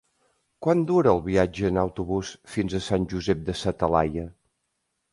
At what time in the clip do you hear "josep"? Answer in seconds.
3.15-3.47